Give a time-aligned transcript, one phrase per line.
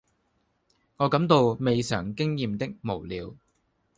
[0.97, 3.35] 我感到未嘗經驗的無聊，